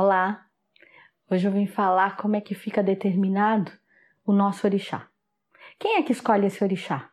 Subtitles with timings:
[0.00, 0.46] Olá!
[1.28, 3.72] Hoje eu vim falar como é que fica determinado
[4.24, 5.08] o nosso orixá.
[5.76, 7.10] Quem é que escolhe esse orixá?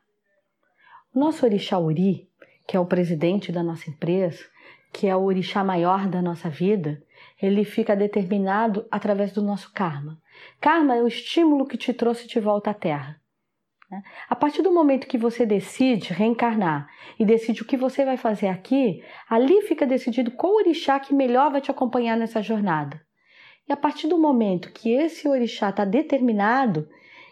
[1.12, 2.30] O nosso orixá Uri,
[2.68, 4.46] que é o presidente da nossa empresa,
[4.94, 7.02] que é o orixá maior da nossa vida,
[7.42, 10.22] ele fica determinado através do nosso karma.
[10.62, 13.20] Karma é o estímulo que te trouxe de volta à Terra.
[13.90, 14.02] Né?
[14.30, 16.88] A partir do momento que você decide reencarnar
[17.20, 21.52] e decide o que você vai fazer aqui, ali fica decidido qual orixá que melhor
[21.52, 23.02] vai te acompanhar nessa jornada.
[23.68, 26.88] E a partir do momento que esse orixá está determinado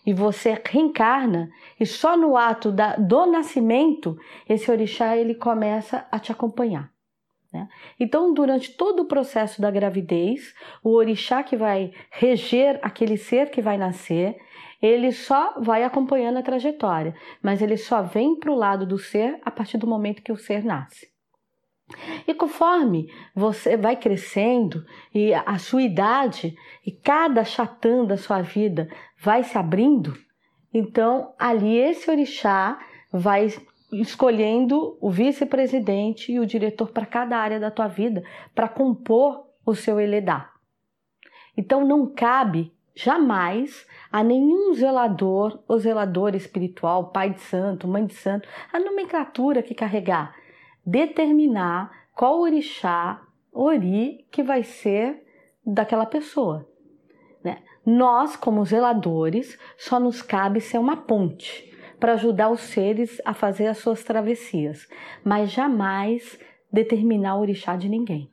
[0.05, 4.17] e você reencarna, e só no ato da, do nascimento,
[4.49, 6.91] esse orixá ele começa a te acompanhar.
[7.53, 7.69] Né?
[7.99, 10.53] Então, durante todo o processo da gravidez,
[10.83, 14.35] o orixá que vai reger aquele ser que vai nascer,
[14.81, 19.39] ele só vai acompanhando a trajetória, mas ele só vem para o lado do ser
[19.45, 21.13] a partir do momento que o ser nasce.
[22.27, 28.89] E conforme você vai crescendo e a sua idade e cada chatã da sua vida
[29.19, 30.17] vai se abrindo,
[30.73, 32.79] então ali esse orixá
[33.11, 33.49] vai
[33.93, 39.75] escolhendo o vice-presidente e o diretor para cada área da tua vida para compor o
[39.75, 40.51] seu Eledá.
[41.55, 48.13] Então não cabe jamais a nenhum zelador ou zelador espiritual, pai de santo, mãe de
[48.13, 50.35] santo, a nomenclatura que carregar,
[50.85, 53.21] determinar qual orixá,
[53.51, 55.25] ori que vai ser
[55.65, 56.67] daquela pessoa.
[57.43, 57.63] Né?
[57.85, 61.72] Nós, como zeladores, só nos cabe ser uma ponte
[62.03, 64.89] para ajudar os seres a fazer as suas travessias,
[65.23, 66.37] mas jamais
[66.69, 68.29] determinar o orixá de ninguém.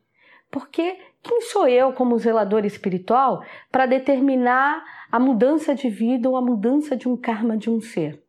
[0.50, 6.42] Porque quem sou eu, como zelador espiritual, para determinar a mudança de vida ou a
[6.42, 8.20] mudança de um karma de um ser?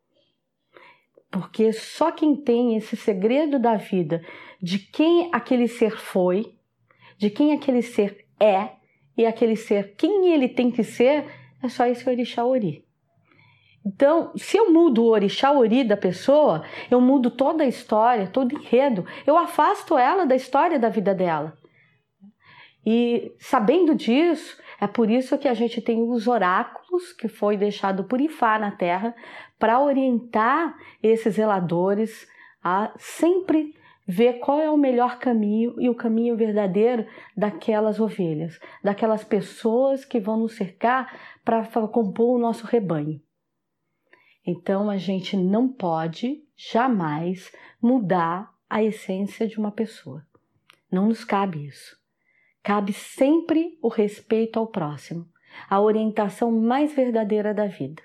[1.28, 4.24] Porque só quem tem esse segredo da vida,
[4.62, 6.54] de quem aquele ser foi,
[7.18, 8.74] de quem aquele ser é
[9.18, 11.26] e aquele ser quem ele tem que ser,
[11.60, 12.86] é só esse orixá ori.
[13.84, 18.52] Então, se eu mudo o orixá ori da pessoa, eu mudo toda a história, todo
[18.52, 21.58] o enredo, eu afasto ela da história da vida dela.
[22.86, 28.04] E sabendo disso, é por isso que a gente tem os oráculos que foi deixado
[28.04, 29.14] por Ifá na Terra
[29.58, 32.26] para orientar esses zeladores
[32.62, 33.74] a sempre
[34.06, 37.06] ver qual é o melhor caminho e o caminho verdadeiro
[37.36, 43.20] daquelas ovelhas, daquelas pessoas que vão nos cercar para compor o nosso rebanho.
[44.46, 50.24] Então a gente não pode jamais mudar a essência de uma pessoa.
[50.90, 51.96] Não nos cabe isso.
[52.62, 55.26] Cabe sempre o respeito ao próximo,
[55.68, 58.02] a orientação mais verdadeira da vida.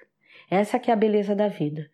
[0.49, 1.89] Essa que é a beleza da vida.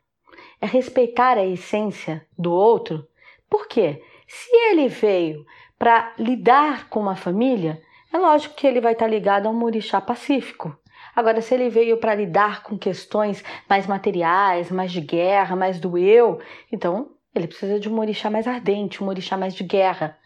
[0.62, 3.08] É respeitar a essência do outro.
[3.50, 4.02] Por quê?
[4.28, 5.46] Se ele veio
[5.78, 7.82] para lidar com uma família,
[8.12, 10.78] é lógico que ele vai estar ligado a um orixá pacífico.
[11.16, 15.98] Agora, se ele veio para lidar com questões mais materiais, mais de guerra, mais do
[15.98, 16.40] eu,
[16.72, 20.18] então ele precisa de um orixá mais ardente, um orixá mais de guerra.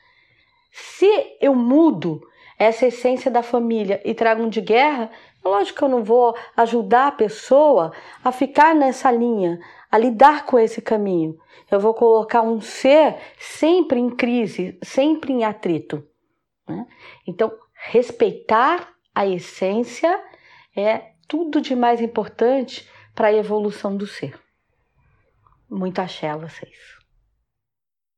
[0.71, 2.21] Se eu mudo
[2.57, 5.11] essa essência da família e trago um de guerra,
[5.43, 7.93] é lógico que eu não vou ajudar a pessoa
[8.23, 9.59] a ficar nessa linha,
[9.91, 11.37] a lidar com esse caminho.
[11.69, 16.05] Eu vou colocar um ser sempre em crise, sempre em atrito.
[16.67, 16.85] Né?
[17.25, 17.51] Então,
[17.89, 20.19] respeitar a essência
[20.79, 24.39] é tudo de mais importante para a evolução do ser.
[25.69, 26.96] Muito axé a vocês.